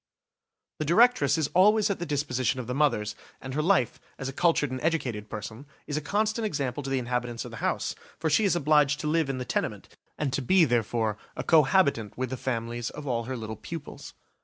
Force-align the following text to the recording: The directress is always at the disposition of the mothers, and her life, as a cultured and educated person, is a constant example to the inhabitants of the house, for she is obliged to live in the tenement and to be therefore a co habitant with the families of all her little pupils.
The 0.79 0.85
directress 0.85 1.37
is 1.37 1.49
always 1.53 1.91
at 1.91 1.99
the 1.99 2.07
disposition 2.07 2.59
of 2.59 2.65
the 2.65 2.73
mothers, 2.73 3.13
and 3.39 3.53
her 3.53 3.61
life, 3.61 4.01
as 4.17 4.27
a 4.27 4.33
cultured 4.33 4.71
and 4.71 4.81
educated 4.81 5.29
person, 5.29 5.67
is 5.85 5.95
a 5.95 6.01
constant 6.01 6.43
example 6.43 6.81
to 6.81 6.89
the 6.89 6.97
inhabitants 6.97 7.45
of 7.45 7.51
the 7.51 7.57
house, 7.57 7.93
for 8.17 8.27
she 8.27 8.43
is 8.43 8.55
obliged 8.55 8.99
to 9.01 9.07
live 9.07 9.29
in 9.29 9.37
the 9.37 9.45
tenement 9.45 9.89
and 10.17 10.33
to 10.33 10.41
be 10.41 10.65
therefore 10.65 11.19
a 11.35 11.43
co 11.43 11.61
habitant 11.61 12.17
with 12.17 12.31
the 12.31 12.35
families 12.35 12.89
of 12.89 13.05
all 13.05 13.25
her 13.25 13.37
little 13.37 13.57
pupils. 13.57 14.15